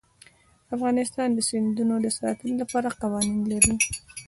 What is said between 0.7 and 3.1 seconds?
افغانستان د سیندونه د ساتنې لپاره